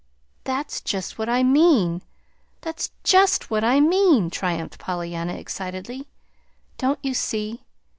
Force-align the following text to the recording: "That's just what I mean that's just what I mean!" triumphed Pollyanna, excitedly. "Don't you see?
"That's 0.45 0.81
just 0.81 1.19
what 1.19 1.29
I 1.29 1.43
mean 1.43 2.01
that's 2.61 2.89
just 3.03 3.51
what 3.51 3.63
I 3.63 3.79
mean!" 3.79 4.31
triumphed 4.31 4.79
Pollyanna, 4.79 5.33
excitedly. 5.35 6.07
"Don't 6.79 6.97
you 7.03 7.13
see? 7.13 7.61